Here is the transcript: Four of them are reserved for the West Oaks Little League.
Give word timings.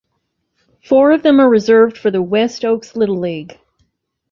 Four 0.83 1.11
of 1.11 1.21
them 1.21 1.39
are 1.39 1.47
reserved 1.47 1.95
for 1.95 2.09
the 2.09 2.23
West 2.23 2.65
Oaks 2.65 2.95
Little 2.95 3.19
League. 3.19 3.59